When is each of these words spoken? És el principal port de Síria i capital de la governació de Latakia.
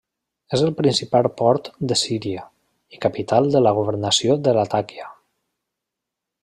És 0.55 0.61
el 0.67 0.71
principal 0.77 1.27
port 1.41 1.69
de 1.91 1.97
Síria 2.03 2.47
i 2.97 3.03
capital 3.07 3.53
de 3.57 3.63
la 3.67 3.77
governació 3.81 4.41
de 4.49 4.59
Latakia. 4.61 5.11